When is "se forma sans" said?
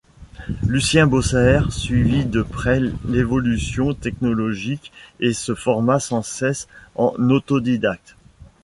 5.31-6.23